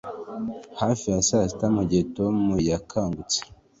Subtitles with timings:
[0.79, 2.37] Hafi ya saa sita mugihe Tom
[2.69, 3.39] yakangutse